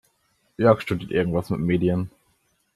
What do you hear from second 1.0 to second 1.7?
irgendwas mit